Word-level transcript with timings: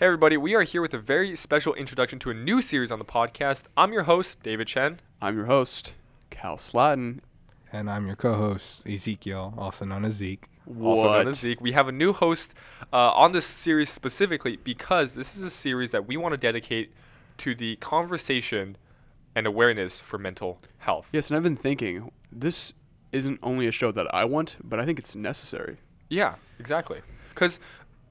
Hey, 0.00 0.06
everybody, 0.06 0.38
we 0.38 0.54
are 0.54 0.62
here 0.62 0.80
with 0.80 0.94
a 0.94 0.98
very 0.98 1.36
special 1.36 1.74
introduction 1.74 2.18
to 2.20 2.30
a 2.30 2.34
new 2.34 2.62
series 2.62 2.90
on 2.90 2.98
the 2.98 3.04
podcast. 3.04 3.64
I'm 3.76 3.92
your 3.92 4.04
host, 4.04 4.42
David 4.42 4.66
Chen. 4.66 4.98
I'm 5.20 5.36
your 5.36 5.44
host, 5.44 5.92
Cal 6.30 6.56
Slatton. 6.56 7.18
And 7.70 7.90
I'm 7.90 8.06
your 8.06 8.16
co-host 8.16 8.82
Ezekiel, 8.86 9.52
also 9.58 9.84
known 9.84 10.06
as 10.06 10.14
Zeke. 10.14 10.48
Also 10.82 11.12
known 11.12 11.28
as 11.28 11.40
Zeke. 11.40 11.60
We 11.60 11.72
have 11.72 11.86
a 11.86 11.92
new 11.92 12.14
host 12.14 12.54
uh, 12.90 13.10
on 13.10 13.32
this 13.32 13.44
series 13.44 13.90
specifically 13.90 14.56
because 14.56 15.12
this 15.12 15.36
is 15.36 15.42
a 15.42 15.50
series 15.50 15.90
that 15.90 16.08
we 16.08 16.16
want 16.16 16.32
to 16.32 16.38
dedicate 16.38 16.94
to 17.36 17.54
the 17.54 17.76
conversation 17.76 18.78
and 19.34 19.46
awareness 19.46 20.00
for 20.00 20.16
mental 20.16 20.60
health. 20.78 21.10
Yes, 21.12 21.28
and 21.28 21.36
I've 21.36 21.42
been 21.42 21.56
thinking 21.58 22.10
this 22.32 22.72
isn't 23.12 23.38
only 23.42 23.66
a 23.66 23.70
show 23.70 23.92
that 23.92 24.06
I 24.14 24.24
want, 24.24 24.56
but 24.64 24.80
I 24.80 24.86
think 24.86 24.98
it's 24.98 25.14
necessary. 25.14 25.76
Yeah, 26.08 26.36
exactly. 26.58 27.02
Because 27.28 27.60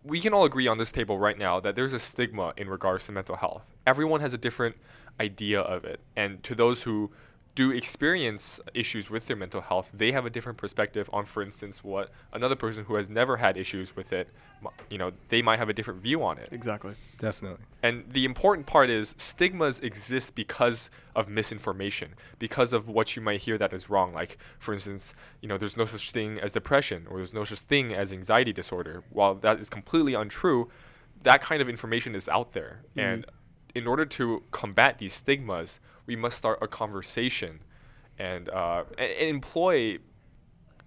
we 0.03 0.21
can 0.21 0.33
all 0.33 0.45
agree 0.45 0.67
on 0.67 0.77
this 0.77 0.91
table 0.91 1.19
right 1.19 1.37
now 1.37 1.59
that 1.59 1.75
there's 1.75 1.93
a 1.93 1.99
stigma 1.99 2.53
in 2.57 2.69
regards 2.69 3.05
to 3.05 3.11
mental 3.11 3.35
health. 3.35 3.63
Everyone 3.85 4.21
has 4.21 4.33
a 4.33 4.37
different 4.37 4.75
idea 5.19 5.59
of 5.59 5.83
it. 5.83 5.99
And 6.15 6.41
to 6.43 6.55
those 6.55 6.83
who 6.83 7.11
do 7.55 7.71
experience 7.71 8.59
issues 8.73 9.09
with 9.09 9.25
their 9.25 9.35
mental 9.35 9.61
health, 9.61 9.89
they 9.93 10.11
have 10.11 10.25
a 10.25 10.29
different 10.29 10.57
perspective 10.57 11.09
on, 11.11 11.25
for 11.25 11.43
instance, 11.43 11.83
what 11.83 12.09
another 12.31 12.55
person 12.55 12.85
who 12.85 12.95
has 12.95 13.09
never 13.09 13.37
had 13.37 13.57
issues 13.57 13.95
with 13.95 14.13
it, 14.13 14.29
you 14.89 14.97
know, 14.97 15.11
they 15.29 15.41
might 15.41 15.59
have 15.59 15.69
a 15.69 15.73
different 15.73 16.01
view 16.01 16.23
on 16.23 16.37
it. 16.37 16.49
Exactly. 16.51 16.93
Definitely. 17.17 17.63
And 17.81 18.03
the 18.11 18.25
important 18.25 18.67
part 18.67 18.89
is 18.89 19.15
stigmas 19.17 19.79
exist 19.79 20.35
because 20.35 20.89
of 21.15 21.27
misinformation, 21.27 22.15
because 22.37 22.71
of 22.71 22.87
what 22.87 23.15
you 23.15 23.21
might 23.21 23.41
hear 23.41 23.57
that 23.57 23.73
is 23.73 23.89
wrong. 23.89 24.13
Like, 24.13 24.37
for 24.57 24.73
instance, 24.73 25.13
you 25.41 25.49
know, 25.49 25.57
there's 25.57 25.77
no 25.77 25.85
such 25.85 26.11
thing 26.11 26.39
as 26.39 26.51
depression 26.51 27.07
or 27.09 27.17
there's 27.17 27.33
no 27.33 27.43
such 27.43 27.59
thing 27.59 27.93
as 27.93 28.13
anxiety 28.13 28.53
disorder. 28.53 29.03
While 29.09 29.35
that 29.35 29.59
is 29.59 29.69
completely 29.69 30.13
untrue, 30.13 30.69
that 31.23 31.41
kind 31.41 31.61
of 31.61 31.69
information 31.69 32.15
is 32.15 32.27
out 32.27 32.53
there. 32.53 32.81
Mm-hmm. 32.95 32.99
And 32.99 33.25
in 33.75 33.87
order 33.87 34.05
to 34.05 34.43
combat 34.51 34.97
these 34.99 35.13
stigmas, 35.13 35.79
we 36.05 36.15
must 36.15 36.37
start 36.37 36.59
a 36.61 36.67
conversation 36.67 37.61
and, 38.17 38.49
uh, 38.49 38.83
and, 38.97 39.11
and 39.11 39.29
employ 39.29 39.99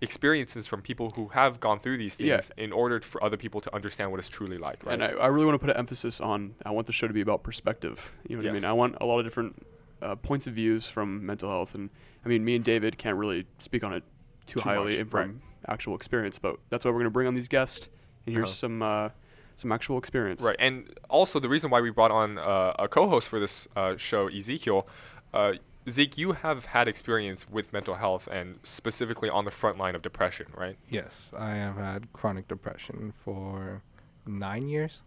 experiences 0.01 0.67
from 0.67 0.83
people 0.83 1.11
who 1.11 1.29
have 1.29 1.61
gone 1.61 1.79
through 1.79 1.97
these 1.97 2.17
Yeah. 2.19 2.39
things 2.39 2.51
in 2.57 2.73
order 2.73 3.01
for 3.01 3.23
other 3.23 3.37
people 3.37 3.61
to 3.61 3.73
understand 3.75 4.11
what 4.11 4.19
it's 4.19 4.29
truly 4.29 4.59
like. 4.59 4.85
Right? 4.85 4.95
And 4.95 5.05
I, 5.05 5.09
I 5.11 5.27
really 5.29 5.47
want 5.47 5.55
to 5.55 5.61
put 5.65 5.71
an 5.71 5.77
emphasis 5.77 6.21
on 6.21 6.55
I 6.65 6.71
want 6.71 6.87
the 6.89 6.93
show 6.93 7.07
to 7.07 7.15
be 7.15 7.21
about 7.21 7.43
perspective. 7.45 8.13
You 8.29 8.37
know 8.37 8.43
what 8.43 8.51
I 8.51 8.53
mean? 8.55 8.65
I 8.65 8.73
want 8.73 8.97
a 9.01 9.05
lot 9.07 9.21
of 9.21 9.25
different 9.25 9.65
uh, 10.01 10.17
points 10.17 10.49
of 10.49 10.55
views 10.55 10.87
from 10.87 11.25
mental 11.25 11.49
health. 11.49 11.75
And 11.77 11.89
I 12.25 12.29
mean, 12.29 12.45
me 12.45 12.57
and 12.57 12.65
David 12.65 12.99
can't 12.99 13.17
really 13.17 13.47
speak 13.61 13.85
on 13.85 13.93
it 13.93 14.03
too, 14.47 14.59
Too 14.59 14.65
highly 14.69 14.99
much, 14.99 15.09
from 15.09 15.41
actual 15.69 15.95
experience, 15.95 16.37
but 16.41 16.57
that's 16.71 16.85
why 16.85 16.91
we're 16.91 16.97
going 16.99 17.05
to 17.05 17.11
bring 17.11 17.29
on 17.29 17.37
these 17.37 17.47
guests. 17.49 17.89
And 18.27 18.35
here's 18.35 18.49
Uh-huh. 18.49 18.57
some 18.57 18.83
uh, 18.83 19.09
some 19.57 19.73
actual 19.73 19.99
experience. 19.99 20.41
Right, 20.41 20.57
and 20.59 20.89
also 21.09 21.39
the 21.41 21.49
reason 21.49 21.71
why 21.71 21.81
we 21.81 21.91
brought 21.91 22.11
on 22.11 22.39
uh, 22.39 22.75
a 22.79 22.89
co-host 22.89 23.27
for 23.27 23.41
this 23.41 23.69
uh, 23.77 23.97
show, 23.97 24.29
Ezekiel, 24.29 24.87
uh, 25.35 25.53
Zeke, 25.91 26.17
you 26.17 26.33
have 26.33 26.67
had 26.67 26.87
experience 26.87 27.49
with 27.49 27.73
mental 27.73 27.97
health 27.97 28.29
and 28.31 28.59
specifically 28.63 29.29
on 29.29 29.45
the 29.45 29.51
front 29.51 29.79
line 29.79 29.95
of 29.95 30.03
depression, 30.03 30.47
right? 30.57 30.77
Yes, 30.89 31.31
I 31.37 31.51
have 31.55 31.77
had 31.77 32.13
chronic 32.13 32.47
depression 32.47 33.13
for 33.25 33.83
nine 34.25 34.69
years. 34.69 35.03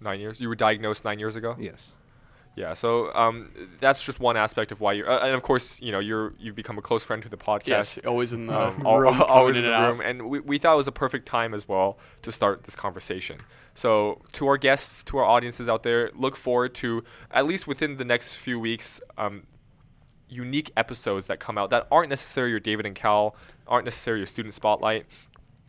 Nine 0.00 0.20
years. 0.20 0.38
You 0.40 0.48
were 0.48 0.54
diagnosed 0.54 1.04
nine 1.04 1.18
years 1.18 1.34
ago. 1.34 1.56
Yes. 1.58 1.96
Yeah. 2.58 2.74
So 2.74 3.14
um, 3.14 3.50
that's 3.80 4.02
just 4.02 4.18
one 4.18 4.36
aspect 4.36 4.72
of 4.72 4.80
why 4.80 4.94
you're, 4.94 5.08
uh, 5.08 5.24
and 5.24 5.34
of 5.36 5.42
course, 5.42 5.80
you 5.80 5.92
know, 5.92 6.00
you're 6.00 6.34
you've 6.40 6.56
become 6.56 6.76
a 6.76 6.82
close 6.82 7.04
friend 7.04 7.22
to 7.22 7.28
the 7.28 7.36
podcast. 7.36 7.66
Yes, 7.66 7.98
always 8.04 8.32
in 8.32 8.48
the 8.48 8.60
um, 8.60 8.78
room, 8.84 9.22
always 9.28 9.56
in 9.56 9.64
in 9.64 9.70
the 9.70 9.78
room, 9.78 10.00
out. 10.00 10.06
and 10.06 10.28
we, 10.28 10.40
we 10.40 10.58
thought 10.58 10.74
it 10.74 10.76
was 10.76 10.88
a 10.88 10.92
perfect 10.92 11.26
time 11.26 11.54
as 11.54 11.68
well 11.68 11.98
to 12.22 12.32
start 12.32 12.64
this 12.64 12.74
conversation. 12.74 13.38
So, 13.74 14.22
to 14.32 14.48
our 14.48 14.56
guests, 14.56 15.04
to 15.04 15.18
our 15.18 15.24
audiences 15.24 15.68
out 15.68 15.84
there, 15.84 16.10
look 16.16 16.34
forward 16.34 16.74
to 16.76 17.04
at 17.30 17.46
least 17.46 17.68
within 17.68 17.96
the 17.96 18.04
next 18.04 18.34
few 18.34 18.58
weeks, 18.58 19.00
um, 19.16 19.44
unique 20.28 20.72
episodes 20.76 21.26
that 21.26 21.38
come 21.38 21.56
out 21.56 21.70
that 21.70 21.86
aren't 21.92 22.10
necessarily 22.10 22.50
your 22.50 22.60
David 22.60 22.86
and 22.86 22.96
Cal, 22.96 23.36
aren't 23.68 23.84
necessarily 23.84 24.18
your 24.18 24.26
student 24.26 24.52
spotlight. 24.52 25.06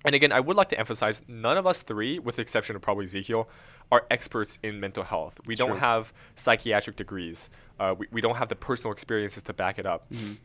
And 0.06 0.16
again, 0.16 0.32
I 0.32 0.40
would 0.40 0.56
like 0.56 0.70
to 0.70 0.80
emphasize 0.80 1.22
none 1.28 1.56
of 1.56 1.68
us 1.68 1.84
three, 1.84 2.18
with 2.18 2.38
the 2.38 2.42
exception 2.42 2.76
of 2.76 2.82
probably 2.82 3.06
Ezekiel, 3.06 3.48
are 3.92 4.06
experts 4.12 4.60
in 4.62 4.80
mental 4.80 5.04
health. 5.04 5.40
We 5.46 5.56
don't 5.56 5.72
True. 5.72 5.80
have 5.80 6.14
psychiatric 6.36 6.96
degrees. 6.96 7.50
Uh, 7.80 7.96
we, 7.98 8.08
we 8.12 8.22
don't 8.22 8.36
have 8.36 8.50
the 8.50 8.56
personal 8.56 8.92
experiences 8.92 9.42
to 9.44 9.54
back 9.54 9.80
it 9.80 9.86
up. 9.86 10.10
Mhm. 10.12 10.38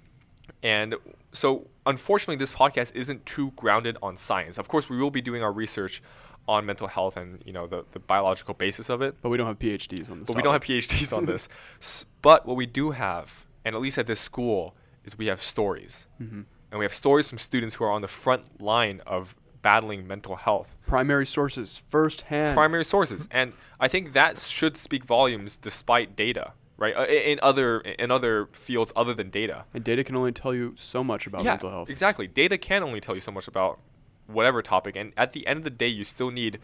And 0.62 0.94
so, 1.32 1.66
unfortunately, 1.87 2.37
this 2.37 2.53
podcast 2.53 2.94
isn't 2.94 3.25
too 3.27 3.53
grounded 3.56 3.97
on 4.03 4.16
science. 4.16 4.59
Of 4.59 4.69
course, 4.69 4.88
we 4.91 4.99
will 4.99 5.10
be 5.10 5.22
doing 5.22 5.43
our 5.43 5.53
research 5.53 6.03
on 6.47 6.66
mental 6.66 6.88
health 6.88 7.16
and 7.16 7.43
you 7.47 7.53
know 7.55 7.66
the, 7.66 7.84
the 7.93 7.99
biological 7.99 8.53
basis 8.55 8.91
of 8.91 9.00
it. 9.00 9.15
But 9.22 9.31
we 9.31 9.38
don't 9.38 9.47
have 9.47 9.59
PhDs 9.59 10.11
on 10.11 10.21
this. 10.21 10.26
But 10.26 10.37
we 10.37 10.43
don't 10.43 10.53
have. 10.53 10.62
PhDs 10.62 11.16
on 11.16 11.25
this. 11.32 11.49
S- 11.81 12.05
but 12.21 12.44
what 12.47 12.56
we 12.56 12.66
do 12.66 12.91
have, 12.91 13.47
and 13.65 13.75
at 13.75 13.81
least 13.81 13.97
at 13.99 14.06
this 14.06 14.21
school, 14.21 14.75
is 15.05 15.16
we 15.16 15.26
have 15.26 15.43
stories. 15.43 16.06
Mhm. 16.21 16.44
And 16.71 16.78
we 16.78 16.84
have 16.84 16.94
stories 16.94 17.28
from 17.28 17.38
students 17.38 17.76
who 17.76 17.84
are 17.84 17.91
on 17.93 18.03
the 18.03 18.09
front 18.09 18.61
line 18.61 19.00
of 19.06 19.34
battling 19.64 20.06
mental 20.06 20.36
health. 20.36 20.69
Primary 20.86 21.26
sources, 21.26 21.82
firsthand. 21.91 22.54
Primary 22.54 22.84
sources. 22.84 23.26
And 23.30 23.54
I 23.80 23.88
think 23.88 24.12
that 24.12 24.38
should 24.38 24.76
speak 24.76 25.04
volumes 25.04 25.56
despite 25.56 26.14
data, 26.14 26.52
right? 26.76 26.94
Uh, 26.94 27.06
in 27.06 27.41
other 27.42 27.80
in 27.80 28.10
other 28.12 28.47
fields 28.52 28.92
other 28.94 29.14
than 29.14 29.30
data. 29.30 29.64
And 29.75 29.82
data 29.82 30.04
can 30.04 30.14
only 30.14 30.32
tell 30.32 30.54
you 30.54 30.75
so 30.78 31.02
much 31.02 31.26
about 31.26 31.42
yeah, 31.42 31.52
mental 31.52 31.70
health. 31.70 31.91
Exactly. 31.91 32.28
Data 32.28 32.56
can 32.58 32.82
only 32.84 33.00
tell 33.00 33.16
you 33.16 33.20
so 33.20 33.32
much 33.32 33.48
about 33.48 33.80
whatever 34.26 34.62
topic, 34.62 34.94
and 34.97 35.12
at 35.16 35.32
the 35.32 35.47
end 35.47 35.58
of 35.58 35.64
the 35.64 35.70
day, 35.70 35.88
you 35.88 36.04
still 36.04 36.31
need, 36.31 36.58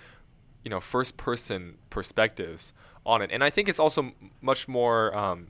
you 0.65 0.71
know, 0.71 0.81
first-person 0.81 1.77
perspectives 1.91 2.73
on 3.05 3.23
it. 3.23 3.31
And 3.33 3.43
I 3.43 3.51
think 3.51 3.69
it's 3.69 3.81
also 3.81 4.03
m- 4.03 4.31
much 4.41 4.69
more 4.69 5.15
um, 5.17 5.49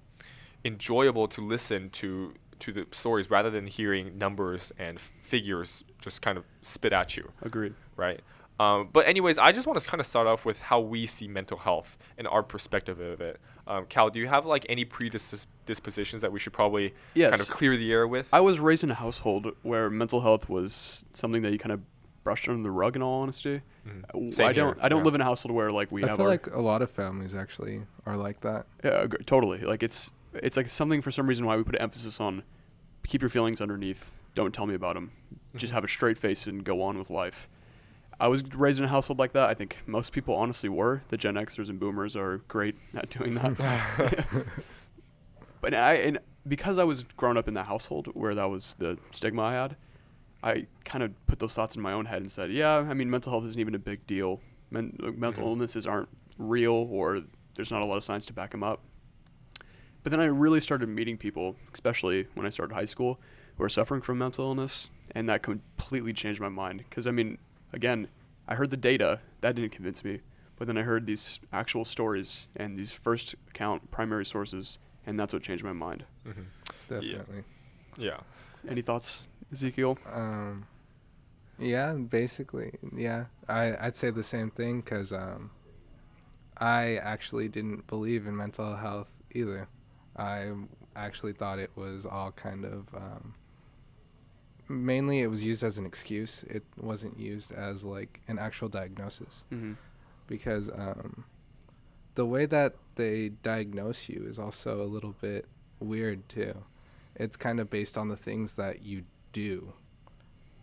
enjoyable 0.65 1.29
to 1.29 1.41
listen 1.41 1.91
to 1.91 2.35
to 2.61 2.73
the 2.73 2.87
stories 2.93 3.31
rather 3.31 3.51
than 3.51 3.67
hearing 3.67 4.17
numbers 4.19 4.73
and 4.79 4.99
f- 4.99 5.11
figures 5.23 5.85
just 6.01 6.23
kind 6.23 6.39
of 6.39 6.45
spit 6.63 6.93
at 6.93 7.17
you, 7.17 7.31
Agreed. 7.43 7.75
right? 7.97 8.21
Um, 8.59 8.91
but 8.93 9.07
anyways, 9.07 9.39
I 9.39 9.53
just 9.53 9.67
want 9.67 9.79
to 9.81 9.89
kind 9.89 10.01
of 10.01 10.07
start 10.07 10.27
off 10.27 10.45
with 10.45 10.59
how 10.59 10.81
we 10.81 11.07
see 11.07 11.27
mental 11.27 11.57
health 11.57 11.97
and 12.19 12.29
our 12.29 12.43
perspective 12.43 13.01
of 13.01 13.21
it. 13.23 13.41
Um, 13.67 13.87
Cal, 13.87 14.11
do 14.11 14.19
you 14.19 14.27
have 14.29 14.45
like 14.45 14.67
any 14.69 14.85
predispositions 14.85 16.21
that 16.23 16.33
we 16.33 16.39
should 16.39 16.53
probably 16.53 16.95
kind 17.17 17.41
of 17.41 17.49
clear 17.49 17.77
the 17.77 17.91
air 17.93 18.07
with? 18.07 18.27
I 18.33 18.41
was 18.41 18.59
raised 18.61 18.85
in 18.85 18.91
a 18.91 18.95
household 18.95 19.55
where 19.63 19.89
mental 19.91 20.21
health 20.21 20.49
was 20.49 21.05
something 21.15 21.43
that 21.43 21.53
you 21.53 21.59
kind 21.59 21.73
of 21.73 21.81
brushed 22.25 22.49
under 22.49 22.63
the 22.63 22.71
rug. 22.71 22.97
In 22.97 23.03
all 23.03 23.23
honesty, 23.23 23.63
Same 24.31 24.47
I 24.49 24.53
don't. 24.53 24.75
here, 24.75 24.77
I 24.81 24.89
don't 24.89 24.99
yeah. 25.01 25.05
live 25.05 25.15
in 25.15 25.21
a 25.21 25.25
household 25.25 25.55
where 25.55 25.71
like 25.71 25.91
we 25.91 26.05
I 26.05 26.09
have 26.09 26.19
feel 26.19 26.27
our. 26.27 26.31
like 26.33 26.47
a 26.49 26.61
lot 26.61 26.83
of 26.83 26.91
families 26.91 27.35
actually 27.35 27.81
are 28.07 28.17
like 28.17 28.41
that. 28.43 28.67
yeah, 28.85 29.03
ag- 29.05 29.25
totally. 29.27 29.59
Like 29.61 29.83
it's 29.83 30.13
it's 30.35 30.57
like 30.57 30.69
something 30.69 31.03
for 31.03 31.11
some 31.11 31.27
reason 31.27 31.47
why 31.47 31.57
we 31.57 31.63
put 31.63 31.81
emphasis 31.81 32.21
on 32.21 32.43
keep 33.07 33.23
your 33.23 33.29
feelings 33.31 33.61
underneath. 33.61 34.11
Don't 34.35 34.55
tell 34.55 34.67
me 34.67 34.75
about 34.75 34.95
them. 34.95 35.11
Just 35.57 35.73
Mhm. 35.73 35.75
have 35.75 35.85
a 35.85 35.89
straight 35.89 36.19
face 36.19 36.47
and 36.47 36.63
go 36.65 36.83
on 36.83 36.99
with 36.99 37.11
life. 37.11 37.49
I 38.21 38.29
was 38.29 38.45
raised 38.55 38.79
in 38.79 38.85
a 38.85 38.89
household 38.89 39.19
like 39.19 39.33
that. 39.33 39.49
I 39.49 39.55
think 39.55 39.79
most 39.87 40.13
people 40.13 40.35
honestly 40.37 40.69
were. 40.69 41.03
The 41.09 41.17
Gen 41.17 41.35
Xers 41.35 41.69
and 41.71 41.81
Boomers 41.81 42.15
are 42.15 42.39
great 42.49 42.77
at 42.95 43.09
doing 43.11 43.35
that. 43.35 43.57
but 45.61 45.75
I 45.75 45.95
and 45.95 46.19
because 46.47 46.79
I 46.79 46.85
was 46.85 47.05
grown 47.17 47.37
up 47.37 47.49
in 47.49 47.55
that 47.55 47.67
household 47.67 48.09
where 48.15 48.35
that 48.35 48.45
was 48.45 48.75
the 48.79 48.99
stigma 49.11 49.43
I 49.43 49.53
had, 49.55 49.77
I 50.43 50.67
kind 50.85 51.03
of 51.05 51.13
put 51.27 51.39
those 51.39 51.55
thoughts 51.55 51.77
in 51.77 51.83
my 51.83 51.93
own 51.93 52.07
head 52.07 52.23
and 52.23 52.31
said, 52.31 52.51
"Yeah, 52.53 52.77
I 52.77 52.95
mean, 52.95 53.11
mental 53.11 53.33
health 53.33 53.45
isn't 53.47 53.61
even 53.61 53.75
a 53.75 53.79
big 53.79 54.07
deal. 54.07 54.41
Men- 54.71 54.97
mental 55.17 55.45
Mhm. 55.45 55.49
illnesses 55.49 55.87
aren't 55.87 56.09
real, 56.39 56.73
or 56.73 57.23
there's 57.57 57.71
not 57.71 57.83
a 57.83 57.85
lot 57.85 57.97
of 57.97 58.05
science 58.05 58.25
to 58.27 58.33
back 58.33 58.53
them 58.53 58.63
up." 58.63 58.81
But 60.03 60.11
then 60.11 60.21
I 60.21 60.27
really 60.27 60.61
started 60.61 60.89
meeting 60.89 61.19
people, 61.19 61.57
especially 61.75 62.27
when 62.35 62.47
I 62.47 62.51
started 62.51 62.75
high 62.75 62.87
school, 62.87 63.21
who 63.57 63.65
are 63.65 63.69
suffering 63.69 64.01
from 64.01 64.19
mental 64.19 64.47
illness, 64.47 64.91
and 65.15 65.29
that 65.29 65.43
completely 65.43 66.13
changed 66.13 66.41
my 66.41 66.49
mind. 66.49 66.85
Because 66.89 67.07
I 67.07 67.11
mean, 67.11 67.39
again, 67.73 68.09
I 68.49 68.55
heard 68.55 68.71
the 68.71 68.77
data 68.77 69.21
that 69.43 69.55
didn't 69.55 69.73
convince 69.73 70.03
me, 70.03 70.21
but 70.57 70.67
then 70.67 70.79
I 70.79 70.83
heard 70.83 71.07
these 71.07 71.39
actual 71.53 71.85
stories 71.85 72.47
and 72.57 72.79
these 72.79 72.93
first 72.93 73.35
account 73.49 73.91
primary 73.91 74.25
sources, 74.25 74.79
and 75.07 75.19
that's 75.19 75.33
what 75.33 75.43
changed 75.43 75.65
my 75.65 75.73
mind. 75.73 76.05
Mhm. 76.27 76.47
Definitely. 76.89 77.45
Yeah. 77.97 78.21
Any 78.69 78.83
thoughts, 78.83 79.23
Ezekiel? 79.53 79.99
Um, 80.13 80.67
yeah, 81.59 81.93
basically, 81.93 82.73
yeah. 82.97 83.27
I 83.49 83.77
I'd 83.87 83.97
say 83.97 84.11
the 84.11 84.23
same 84.23 84.51
thing 84.51 84.81
because 84.81 85.13
um, 85.13 85.51
I 86.57 86.97
actually 86.97 87.49
didn't 87.49 87.87
believe 87.87 88.27
in 88.27 88.37
mental 88.37 88.77
health 88.77 89.09
either. 89.35 89.69
I 90.21 90.53
actually 90.97 91.33
thought 91.33 91.59
it 91.59 91.71
was 91.77 92.05
all 92.05 92.31
kind 92.33 92.65
of 92.65 92.81
um, 92.95 93.35
mainly 94.69 95.21
it 95.21 95.29
was 95.29 95.43
used 95.43 95.63
as 95.65 95.79
an 95.79 95.87
excuse. 95.87 96.45
It 96.49 96.63
wasn't 96.77 97.19
used 97.19 97.53
as 97.53 97.85
like 97.85 98.21
an 98.29 98.39
actual 98.39 98.69
diagnosis 98.69 99.45
Mm-hmm. 99.53 99.73
because 100.27 100.69
um, 100.69 101.25
the 102.15 102.27
way 102.27 102.47
that 102.47 102.75
they 102.97 103.31
diagnose 103.43 104.09
you 104.09 104.27
is 104.29 104.39
also 104.39 104.83
a 104.83 104.89
little 104.95 105.15
bit 105.21 105.47
weird 105.81 106.29
too. 106.29 106.55
It's 107.17 107.37
kind 107.37 107.59
of 107.61 107.71
based 107.71 107.97
on 107.99 108.09
the 108.09 108.17
things 108.17 108.55
that 108.55 108.83
you 108.83 109.05
do, 109.33 109.73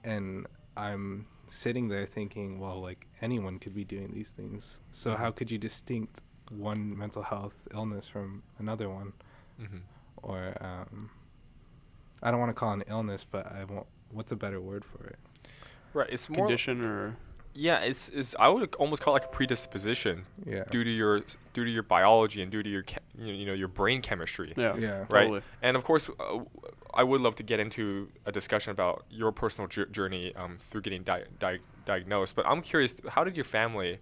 and 0.03 0.45
I'm 0.75 1.25
sitting 1.49 1.87
there 1.89 2.05
thinking, 2.05 2.59
well, 2.59 2.79
like 2.81 3.07
anyone 3.21 3.57
could 3.59 3.73
be 3.73 3.83
doing 3.85 4.11
these 4.13 4.29
things. 4.29 4.79
So 4.91 5.15
how 5.15 5.31
could 5.31 5.49
you 5.51 5.57
distinct 5.57 6.21
one 6.49 6.97
mental 6.97 7.23
health 7.23 7.55
illness 7.73 8.07
from 8.07 8.43
another 8.59 8.89
one, 8.89 9.13
Mm-hmm. 9.61 9.77
or 10.23 10.53
um, 10.61 11.09
I 12.21 12.31
don't 12.31 12.39
want 12.39 12.49
to 12.49 12.53
call 12.59 12.71
it 12.71 12.75
an 12.75 12.83
illness, 12.87 13.25
but 13.29 13.45
I 13.47 13.63
won't. 13.63 13.85
What's 14.11 14.31
a 14.31 14.35
better 14.35 14.59
word 14.61 14.83
for 14.85 15.05
it? 15.07 15.17
Right. 15.93 16.09
It's 16.11 16.29
more. 16.29 16.45
Condition 16.47 16.83
or 16.83 17.15
Yeah. 17.53 17.79
It's. 17.79 18.09
It's. 18.09 18.35
I 18.39 18.47
would 18.47 18.73
almost 18.75 19.01
call 19.01 19.15
it 19.15 19.21
like 19.23 19.29
a 19.31 19.35
predisposition 19.35 20.25
Yeah. 20.45 20.63
due 20.71 20.83
to 20.83 20.89
your 20.89 21.19
due 21.53 21.65
to 21.65 21.69
your 21.71 21.83
biology 21.83 22.41
and 22.41 22.51
due 22.51 22.63
to 22.63 22.69
your 22.69 22.83
che- 22.83 22.99
you 23.17 23.45
know, 23.45 23.53
your 23.53 23.67
brain 23.67 24.01
chemistry. 24.01 24.53
yeah, 24.55 24.75
Yeah. 24.77 24.89
Right. 25.09 25.23
totally. 25.23 25.41
And 25.61 25.75
of 25.75 25.83
course, 25.83 26.09
uh, 26.19 26.39
I 26.93 27.03
would 27.03 27.21
love 27.21 27.35
to 27.35 27.43
get 27.43 27.59
into 27.59 28.09
a 28.25 28.31
discussion 28.31 28.71
about 28.71 29.05
your 29.09 29.31
personal 29.31 29.67
jour- 29.67 29.85
journey 29.87 30.35
um, 30.35 30.57
through 30.69 30.81
getting 30.81 31.03
di- 31.03 31.25
di- 31.39 31.59
diagnosed. 31.85 32.35
But 32.35 32.45
I'm 32.47 32.61
curious, 32.61 32.95
how 33.09 33.23
did 33.23 33.35
your 33.35 33.45
family 33.45 33.99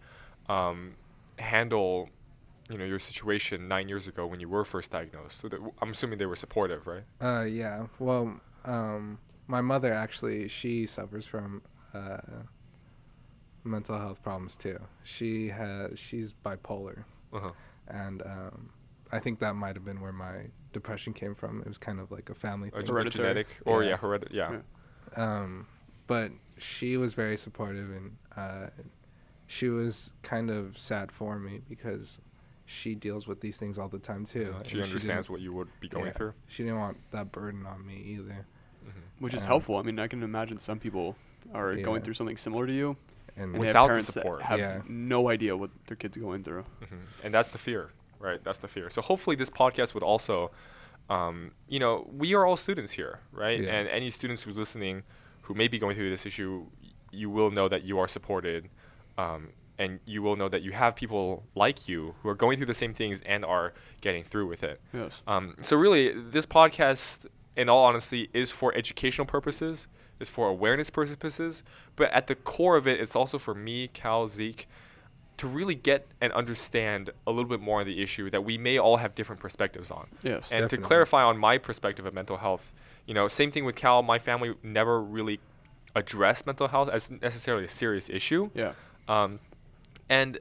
um, 0.50 0.96
handle, 1.40 2.10
you 2.70 2.78
know, 2.78 2.86
your 2.86 3.00
situation 3.00 3.68
nine 3.68 3.88
years 3.88 4.08
ago 4.08 4.26
when 4.26 4.40
you 4.40 4.50
were 4.50 4.66
first 4.66 4.92
diagnosed? 4.92 5.42
I'm 5.82 5.92
assuming 5.92 6.18
they 6.18 6.26
were 6.26 6.36
supportive, 6.36 6.88
right? 6.88 7.04
Uh, 7.22 7.44
yeah. 7.44 7.86
Well, 8.00 8.40
um, 8.66 9.20
my 9.48 9.62
mother 9.62 9.94
actually 9.94 10.48
she 10.48 10.86
suffers 10.88 11.26
from 11.26 11.62
uh, 11.94 12.18
mental 13.64 13.98
health 13.98 14.22
problems 14.24 14.56
too. 14.56 14.80
She 15.04 15.50
has 15.50 15.98
she's 16.00 16.34
bipolar, 16.34 17.04
Uh-huh. 17.34 17.52
and 17.88 18.22
um, 18.24 18.70
I 19.12 19.20
think 19.20 19.40
that 19.40 19.56
might 19.56 19.76
have 19.76 19.86
been 19.86 20.02
where 20.02 20.12
my 20.14 20.48
depression 20.74 21.14
came 21.14 21.36
from. 21.36 21.62
It 21.62 21.68
was 21.68 21.78
kind 21.78 22.00
of 22.00 22.12
like 22.12 22.30
a 22.30 22.36
family 22.36 22.70
thing. 22.70 22.86
Hereditary. 22.86 23.24
genetic, 23.28 23.48
or 23.66 23.84
Yeah. 23.84 23.90
yeah, 23.92 23.98
heredit- 23.98 24.32
yeah. 24.34 24.52
Yeah. 25.18 25.42
Um, 25.44 25.68
but 26.08 26.32
she 26.58 26.98
was 26.98 27.14
very 27.14 27.38
supportive, 27.38 27.90
and 27.92 28.18
uh, 28.36 28.68
she 29.48 29.70
was 29.70 30.14
kind 30.24 30.50
of 30.50 30.78
sad 30.78 31.12
for 31.12 31.38
me 31.40 31.62
because 31.70 32.20
she 32.66 32.96
deals 32.96 33.28
with 33.28 33.42
these 33.42 33.58
things 33.58 33.78
all 33.78 33.88
the 33.88 34.00
time 34.00 34.26
too. 34.26 34.54
Uh, 34.56 34.60
and 34.60 34.68
she 34.70 34.82
understands 34.82 35.28
didn't- 35.28 35.30
what 35.30 35.42
you 35.42 35.54
would 35.54 35.68
be 35.80 35.88
going 35.88 36.08
yeah, 36.08 36.12
through. 36.14 36.34
She 36.48 36.64
didn't 36.64 36.80
want 36.80 36.98
that 37.12 37.32
burden 37.32 37.66
on 37.66 37.86
me 37.86 37.96
either. 37.96 38.46
hmm 38.84 38.90
which 39.20 39.34
is 39.34 39.44
Um, 39.44 39.48
helpful. 39.48 39.78
I 39.78 39.82
mean, 39.82 39.98
I 39.98 40.08
can 40.08 40.22
imagine 40.24 40.58
some 40.58 40.80
people 40.80 41.16
are 41.54 41.76
going 41.76 42.02
through 42.04 42.16
something 42.16 42.38
similar 42.38 42.68
to 42.68 42.74
you, 42.74 42.98
And 43.38 43.46
and 43.46 43.56
they 43.56 43.60
Without 43.60 43.82
have 43.82 43.88
parents 43.88 44.14
support. 44.14 44.42
have 44.44 44.60
Yeah. 44.60 44.82
no 44.88 45.30
idea 45.30 45.56
what 45.58 45.70
their 45.88 45.96
kids 45.98 46.18
going 46.18 46.44
through. 46.44 46.64
hmm 46.90 47.06
And 47.24 47.34
that's 47.34 47.50
the 47.50 47.58
fear, 47.58 47.92
right? 48.20 48.44
That's 48.44 48.58
the 48.60 48.68
fear. 48.68 48.90
So 48.90 49.02
hopefully 49.02 49.36
this 49.36 49.50
podcast 49.50 49.94
would 49.94 50.04
also, 50.04 50.52
um, 51.10 51.52
you 51.68 51.80
know, 51.80 52.08
we 52.12 52.34
are 52.36 52.46
all 52.46 52.58
students 52.58 52.92
here, 52.94 53.20
right? 53.32 53.60
Yeah. 53.62 53.72
And 53.76 53.88
any 53.90 54.10
students 54.12 54.44
who's 54.44 54.58
listening 54.58 55.04
who 55.44 55.54
may 55.54 55.68
be 55.68 55.78
going 55.80 55.96
through 55.96 56.10
this 56.10 56.26
issue, 56.26 56.66
you 57.12 57.30
will 57.30 57.52
know 57.52 57.68
that 57.70 57.84
you 57.84 57.98
are 58.00 58.08
supported, 58.08 58.70
um, 59.18 59.50
and 59.78 60.00
you 60.06 60.22
will 60.22 60.36
know 60.36 60.48
that 60.50 60.62
you 60.62 60.72
have 60.72 60.96
people 60.96 61.44
like 61.56 61.88
you 61.88 62.16
who 62.22 62.30
are 62.30 62.36
going 62.36 62.58
through 62.58 62.66
the 62.68 62.74
same 62.74 62.94
things 62.94 63.22
and 63.26 63.44
are 63.44 63.74
getting 64.02 64.24
through 64.24 64.48
with 64.48 64.64
it. 64.64 64.80
Yes. 64.94 65.12
Um, 65.28 65.56
so 65.62 65.76
really, 65.76 66.14
this 66.14 66.46
podcast, 66.46 67.20
in 67.56 67.68
all 67.70 67.84
honesty, 67.84 68.30
is 68.34 68.52
for 68.52 68.74
educational 68.74 69.26
purposes, 69.26 69.88
is 70.20 70.30
for 70.30 70.48
awareness 70.48 70.90
purposes, 70.90 71.64
but 71.96 72.10
at 72.12 72.28
the 72.28 72.36
core 72.36 72.78
of 72.78 72.88
it, 72.88 73.00
it's 73.00 73.16
also 73.16 73.38
for 73.38 73.54
me, 73.54 73.90
Cal, 73.90 74.28
Zeke, 74.28 74.68
to 75.38 75.48
really 75.48 75.76
get 75.76 76.08
and 76.22 76.32
understand 76.32 77.10
a 77.28 77.32
little 77.32 77.50
bit 77.50 77.60
more 77.60 77.82
on 77.82 77.86
the 77.86 78.02
issue 78.02 78.30
that 78.30 78.46
we 78.46 78.58
may 78.58 78.78
all 78.78 78.98
have 78.98 79.14
different 79.16 79.42
perspectives 79.42 79.92
on. 79.92 80.08
Yes. 80.24 80.48
And 80.50 80.64
Definitely. 80.64 80.78
to 80.78 80.84
clarify 80.84 81.24
on 81.24 81.38
my 81.38 81.58
perspective 81.58 82.06
of 82.06 82.14
mental 82.14 82.38
health, 82.38 82.72
you 83.06 83.14
know, 83.14 83.28
same 83.28 83.52
thing 83.52 83.66
with 83.66 83.76
Cal. 83.76 84.02
My 84.02 84.20
family 84.20 84.56
never 84.64 85.02
really 85.02 85.42
addressed 85.94 86.46
mental 86.46 86.70
health 86.70 86.90
as 86.90 87.12
necessarily 87.12 87.66
a 87.66 87.70
serious 87.70 88.10
issue. 88.10 88.50
yeah. 88.54 88.74
Um, 89.08 89.40
and 90.10 90.40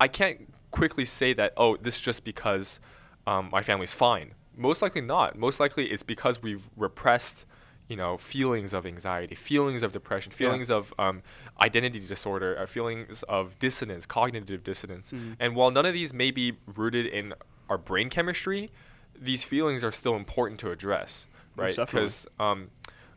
I 0.00 0.08
can't 0.08 0.52
quickly 0.70 1.04
say 1.04 1.32
that, 1.34 1.52
oh, 1.56 1.76
this 1.76 1.96
is 1.96 2.00
just 2.00 2.24
because 2.24 2.80
um, 3.26 3.48
my 3.50 3.62
family's 3.62 3.94
fine. 3.94 4.32
Most 4.56 4.82
likely 4.82 5.00
not. 5.00 5.38
Most 5.38 5.60
likely 5.60 5.86
it's 5.90 6.02
because 6.02 6.42
we've 6.42 6.64
repressed, 6.76 7.44
you 7.88 7.96
know, 7.96 8.16
feelings 8.18 8.72
of 8.72 8.84
anxiety, 8.86 9.34
feelings 9.34 9.82
of 9.82 9.92
depression, 9.92 10.32
Yeah. 10.32 10.36
feelings 10.38 10.70
of 10.70 10.92
um, 10.98 11.22
identity 11.64 12.00
disorder, 12.00 12.58
uh, 12.58 12.66
feelings 12.66 13.22
of 13.24 13.58
dissonance, 13.58 14.06
cognitive 14.06 14.64
dissonance. 14.64 15.12
Mhm. 15.12 15.36
And 15.40 15.56
while 15.56 15.70
none 15.70 15.86
of 15.86 15.94
these 15.94 16.12
may 16.12 16.30
be 16.30 16.58
rooted 16.66 17.06
in 17.06 17.34
our 17.68 17.78
brain 17.78 18.10
chemistry, 18.10 18.70
these 19.18 19.44
feelings 19.44 19.82
are 19.82 19.92
still 19.92 20.16
important 20.16 20.60
to 20.60 20.70
address, 20.70 21.26
right? 21.54 21.74
Because 21.76 22.26
um, 22.38 22.70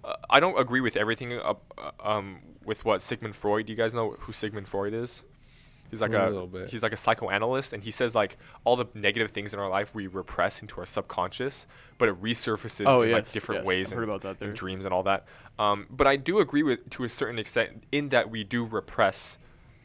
uh, 0.03 0.15
I 0.30 0.39
don't 0.39 0.57
agree 0.59 0.81
with 0.81 0.95
everything 0.95 1.33
uh, 1.33 1.53
um, 2.00 2.39
with 2.63 2.85
what 2.85 3.01
Sigmund 3.01 3.35
Freud. 3.35 3.65
Do 3.65 3.74
you 3.74 3.77
guys 3.77 3.94
know 3.94 4.12
who 4.19 4.31
Sigmund 4.33 4.68
Freud 4.68 4.94
is? 4.94 5.24
He's 5.89 6.01
like 6.01 6.13
A 6.13 6.30
a, 6.31 6.68
he's 6.68 6.83
like 6.83 6.94
a 6.94 6.97
psychoanalyst, 6.97 7.74
and 7.74 7.83
he 7.83 7.91
says 7.91 8.13
like 8.13 8.38
all 8.63 8.75
the 8.75 8.86
negative 8.94 9.31
things 9.31 9.53
in 9.53 9.59
our 9.59 9.69
life 9.69 9.95
we 9.95 10.07
repress 10.07 10.62
into 10.62 10.80
our 10.80 10.86
subconscious, 10.86 11.65
but 11.97 12.09
it 12.09 12.21
resurfaces 12.21 12.86
Oh, 12.88 13.01
in 13.01 13.12
like 13.12 13.31
different 13.31 13.62
yes, 13.62 13.68
ways 13.68 13.91
I've 13.91 13.97
heard 14.00 14.03
about 14.09 14.21
that 14.21 14.30
in 14.41 14.47
there. 14.47 14.53
dreams 14.53 14.86
and 14.86 14.94
all 14.94 15.03
that. 15.03 15.25
Um, 15.57 15.88
but 15.89 16.06
I 16.07 16.15
do 16.15 16.39
agree 16.39 16.63
with 16.63 16.89
to 16.91 17.03
a 17.03 17.09
certain 17.09 17.39
extent 17.39 17.83
in 17.91 18.09
that 18.09 18.30
we 18.30 18.44
do 18.44 18.63
repress 18.65 19.38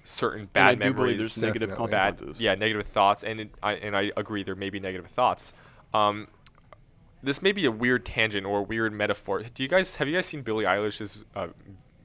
certain 0.05 0.41
And 0.41 0.53
bad 0.53 0.73
I 0.73 0.75
do 0.75 0.79
memories 0.81 1.19
there's 1.19 1.37
negative 1.39 1.71
bad, 1.71 1.79
consequences. 2.19 2.41
yeah, 2.41 2.55
negative 2.55 2.87
thoughts, 2.87 3.23
and 3.25 3.41
it, 3.41 3.51
I 3.63 3.73
and 3.73 3.97
I 3.97 4.13
agree 4.17 4.43
there 4.43 4.55
may 4.55 4.69
be 4.71 4.79
negative 4.81 5.11
thoughts. 5.11 5.55
Um, 5.95 6.29
this 7.23 7.41
may 7.41 7.53
be 7.53 7.65
a 7.65 7.71
weird 7.71 8.05
tangent 8.05 8.45
or 8.47 8.59
a 8.59 8.63
weird 8.63 8.93
metaphor. 8.93 9.43
Do 9.43 9.63
you 9.63 9.69
guys 9.71 9.95
have 9.95 10.07
you 10.09 10.15
guys 10.15 10.27
seen 10.27 10.43
Billie 10.43 10.67
Eilish's 10.67 11.25
uh, 11.35 11.47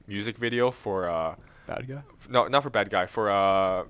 music 0.06 0.38
video 0.38 0.70
for 0.70 1.10
uh, 1.10 1.34
Bad 1.74 1.88
guy. 1.88 2.02
no 2.28 2.46
not 2.48 2.62
for 2.62 2.70
bad 2.70 2.90
guy 2.90 3.06
for 3.06 3.30
uh, 3.30 3.84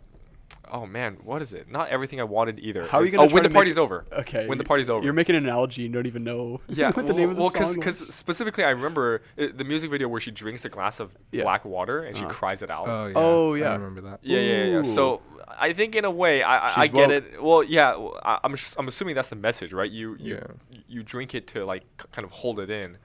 oh 0.72 0.86
man 0.86 1.16
what 1.24 1.40
is 1.42 1.52
it? 1.52 1.70
Not 1.70 1.88
everything 1.88 2.20
I 2.20 2.24
wanted 2.24 2.58
either. 2.60 2.86
How 2.86 2.98
are 2.98 3.04
you 3.04 3.10
gonna 3.10 3.24
Oh, 3.30 3.34
when 3.34 3.42
the 3.42 3.50
party's 3.50 3.78
it- 3.78 3.80
over. 3.80 4.04
Okay. 4.12 4.46
When 4.46 4.58
the 4.58 4.64
party's 4.64 4.90
over. 4.90 5.02
You're 5.04 5.12
making 5.22 5.36
an 5.36 5.44
analogy. 5.44 5.82
You 5.82 5.88
don't 5.88 6.06
even 6.06 6.24
know 6.24 6.60
Yeah, 6.68 6.90
what 6.92 7.06
the 7.06 7.12
name 7.14 7.30
of 7.30 7.36
the 7.36 7.42
well, 7.42 7.50
song 7.50 7.74
because 7.74 7.98
specifically 8.14 8.64
I 8.64 8.70
remember 8.70 9.22
uh, 9.38 9.46
the 9.54 9.64
music 9.64 9.90
video 9.90 10.08
where 10.08 10.20
she 10.20 10.30
drinks 10.30 10.64
a 10.64 10.68
glass 10.68 11.00
of 11.00 11.12
Yeah. 11.32 11.42
black 11.42 11.64
water 11.64 12.02
and 12.04 12.16
she 12.16 12.24
Uh-huh. 12.24 12.34
cries 12.34 12.62
it 12.62 12.70
out. 12.70 12.86
Oh 12.88 13.06
yeah. 13.06 13.12
Oh, 13.16 13.54
I 13.54 13.58
yeah. 13.58 13.72
remember 13.72 14.00
that. 14.02 14.20
Yeah, 14.22 14.38
yeah, 14.40 14.64
yeah. 14.64 14.76
Ooh. 14.80 14.84
So 14.84 15.22
I 15.48 15.72
think 15.72 15.94
in 15.96 16.04
a 16.04 16.10
way, 16.10 16.42
I, 16.42 16.68
I, 16.68 16.80
I 16.82 16.86
get 16.86 17.08
woke. 17.08 17.10
it. 17.10 17.42
Well, 17.42 17.62
yeah, 17.64 17.90
w- 17.92 18.14
I, 18.22 18.38
am 18.44 18.54
I'm 18.78 18.88
assuming 18.88 19.14
that's 19.16 19.28
the 19.28 19.36
message, 19.36 19.72
right? 19.72 19.90
You 19.90 20.16
you 20.20 20.34
Yeah. 20.34 20.80
you 20.88 21.02
drink 21.02 21.34
it 21.34 21.46
to 21.48 21.64
like 21.64 21.82
k- 21.98 22.06
kind 22.12 22.24
of 22.24 22.30
hold 22.30 22.60
it 22.60 22.70
in, 22.70 22.98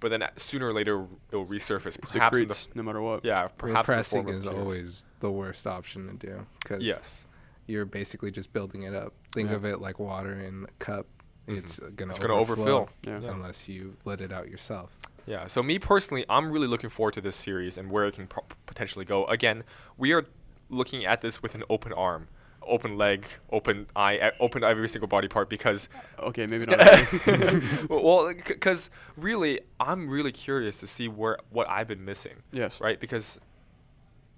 but 0.00 0.10
then 0.10 0.22
sooner 0.36 0.68
or 0.68 0.72
later 0.72 1.06
it'll 1.30 1.44
resurface. 1.46 1.96
It 1.96 2.02
Perhaps 2.02 2.36
in 2.38 2.48
the 2.48 2.56
no 2.74 2.82
matter 2.82 3.00
what. 3.00 3.24
yeah, 3.24 3.48
perhaps 3.48 3.88
in 3.88 3.92
the 3.92 3.98
Repressing 3.98 4.28
is 4.28 4.42
tears. 4.44 4.54
always 4.56 5.04
the 5.20 5.30
worst 5.30 5.66
option 5.66 6.06
to 6.18 6.26
do 6.26 6.46
because 6.62 6.82
yes. 6.82 7.24
you're 7.66 7.84
basically 7.84 8.30
just 8.30 8.52
building 8.52 8.82
it 8.84 8.94
up. 8.94 9.12
Think 9.32 9.50
Yeah. 9.50 9.56
of 9.56 9.64
it 9.64 9.80
like 9.80 9.98
water 9.98 10.32
in 10.34 10.64
a 10.64 10.84
cup. 10.84 11.06
Mhm. 11.48 11.58
It's 11.58 11.78
gonna 11.96 12.10
It's 12.10 12.18
gonna 12.18 12.34
overflow 12.34 12.82
overfill. 12.82 12.90
Yeah. 13.02 13.20
Yeah. 13.20 13.32
unless 13.34 13.68
you 13.68 13.96
let 14.04 14.20
it 14.20 14.32
out 14.32 14.48
yourself. 14.48 14.96
Yeah. 15.26 15.46
So 15.46 15.62
me 15.62 15.78
personally, 15.78 16.24
I'm 16.28 16.50
really 16.50 16.66
looking 16.66 16.90
forward 16.90 17.14
to 17.14 17.20
this 17.20 17.36
series 17.36 17.76
and 17.78 17.90
where 17.90 18.06
it 18.06 18.14
can 18.14 18.26
pro- 18.26 18.44
potentially 18.66 19.04
go. 19.04 19.24
Again, 19.26 19.64
we 19.96 20.12
are 20.12 20.24
looking 20.70 21.04
at 21.04 21.20
this 21.22 21.42
with 21.42 21.54
an 21.54 21.64
open 21.70 21.92
arm, 21.92 22.28
open 22.68 22.96
leg, 22.98 23.26
open 23.50 23.86
eye, 23.96 24.32
open 24.40 24.62
every 24.64 24.88
single 24.88 25.08
body 25.08 25.28
part 25.28 25.48
because 25.48 25.88
Okay, 26.18 26.46
maybe 26.46 26.66
not. 26.66 26.78
well, 27.90 28.32
because 28.46 28.90
really, 29.16 29.60
I'm 29.80 30.08
really 30.08 30.32
curious 30.32 30.78
to 30.80 30.86
see 30.86 31.08
where 31.08 31.38
what 31.50 31.68
I've 31.68 31.88
been 31.88 32.04
missing, 32.04 32.34
yes. 32.52 32.80
right? 32.80 32.98
Because, 33.00 33.38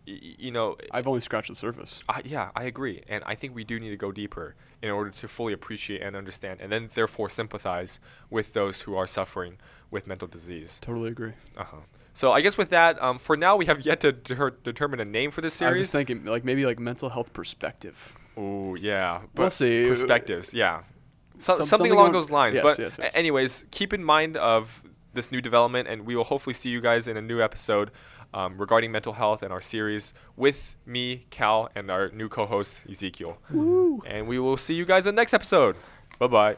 y- 0.06 0.18
you 0.38 0.50
know, 0.50 0.76
I've 0.90 1.06
only 1.06 1.20
scratched 1.20 1.48
the 1.48 1.54
surface. 1.54 2.00
I, 2.08 2.22
yeah, 2.24 2.50
I 2.54 2.64
agree, 2.64 3.02
and 3.08 3.22
I 3.26 3.34
think 3.34 3.54
we 3.54 3.64
do 3.64 3.78
need 3.80 3.90
to 3.90 3.96
go 3.96 4.12
deeper 4.12 4.54
in 4.82 4.90
order 4.90 5.10
to 5.10 5.28
fully 5.28 5.52
appreciate 5.52 6.02
and 6.02 6.16
understand, 6.16 6.60
and 6.60 6.70
then 6.72 6.90
therefore 6.94 7.28
sympathize 7.28 7.98
with 8.30 8.52
those 8.52 8.82
who 8.82 8.94
are 8.96 9.06
suffering 9.06 9.58
with 9.90 10.06
mental 10.06 10.28
disease. 10.28 10.78
Totally 10.80 11.10
agree. 11.10 11.32
Uh 11.56 11.64
huh. 11.64 11.76
So 12.12 12.32
I 12.32 12.40
guess 12.40 12.56
with 12.58 12.70
that, 12.70 13.00
um, 13.02 13.18
for 13.18 13.36
now 13.36 13.56
we 13.56 13.66
have 13.66 13.80
yet 13.86 14.00
to 14.00 14.12
deter- 14.12 14.50
determine 14.50 15.00
a 15.00 15.04
name 15.04 15.30
for 15.30 15.40
this 15.40 15.54
series. 15.54 15.70
I 15.74 15.78
was 15.78 15.90
series. 15.90 16.06
thinking, 16.08 16.24
like 16.26 16.44
maybe 16.44 16.66
like 16.66 16.78
mental 16.78 17.08
health 17.08 17.32
perspective. 17.32 17.96
Oh 18.36 18.74
yeah. 18.74 19.22
We'll 19.36 19.50
see. 19.50 19.86
Perspectives, 19.88 20.52
yeah. 20.52 20.82
So, 21.38 21.54
Some- 21.54 21.56
something, 21.56 21.66
something 21.68 21.92
along 21.92 22.06
on- 22.08 22.12
those 22.12 22.30
lines. 22.30 22.56
yes, 22.56 22.62
but 22.62 22.78
yes, 22.78 22.92
yes. 22.98 23.10
anyways, 23.14 23.64
keep 23.70 23.92
in 23.92 24.04
mind 24.04 24.36
of 24.36 24.82
this 25.14 25.32
new 25.32 25.40
development, 25.40 25.88
and 25.88 26.04
we 26.06 26.14
will 26.14 26.24
hopefully 26.24 26.54
see 26.54 26.68
you 26.68 26.80
guys 26.80 27.08
in 27.08 27.16
a 27.16 27.22
new 27.22 27.40
episode 27.40 27.90
um, 28.32 28.58
regarding 28.58 28.92
mental 28.92 29.14
health 29.14 29.42
and 29.42 29.52
our 29.52 29.60
series 29.60 30.12
with 30.36 30.76
me, 30.86 31.24
Cal, 31.30 31.68
and 31.74 31.90
our 31.90 32.10
new 32.10 32.28
co-host 32.28 32.76
Ezekiel. 32.88 33.38
Woo. 33.50 34.02
And 34.06 34.28
we 34.28 34.38
will 34.38 34.56
see 34.56 34.74
you 34.74 34.84
guys 34.84 35.00
in 35.06 35.14
the 35.14 35.20
next 35.20 35.34
episode. 35.34 35.76
Bye 36.18 36.26
bye. 36.28 36.56